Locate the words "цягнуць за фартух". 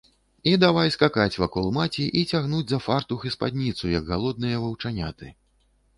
2.33-3.27